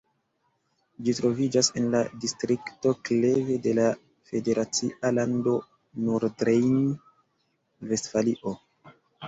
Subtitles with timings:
[1.09, 3.85] Ĝi troviĝas en la distrikto Kleve de la
[4.31, 5.55] federacia lando
[6.09, 8.59] Nordrejn-Vestfalio.